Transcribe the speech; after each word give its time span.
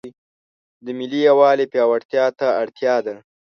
د 0.85 0.87
ملي 0.99 1.19
یووالي 1.29 1.65
پیاوړتیا 1.73 2.25
ته 2.39 2.47
اړتیا 2.61 2.95
ده. 3.05 3.15